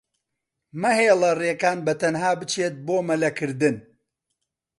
مەهێڵە 0.81 1.31
ڕێکان 1.41 1.77
بەتەنها 1.85 2.31
بچێت 2.39 2.73
بۆ 2.85 2.97
مەلەکردن. 3.09 3.75